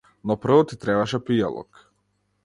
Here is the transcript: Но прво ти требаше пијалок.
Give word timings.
Но 0.29 0.35
прво 0.45 0.61
ти 0.69 0.79
требаше 0.85 1.19
пијалок. 1.27 1.83